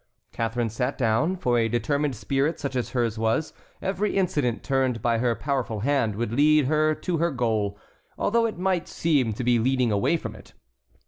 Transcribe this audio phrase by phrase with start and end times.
[0.31, 1.35] Catharine sat down.
[1.35, 3.53] For a determined spirit such as hers was,
[3.83, 7.77] every incident turned by her powerful hand would lead her to her goal,
[8.17, 10.53] although it might seem to be leading away from it.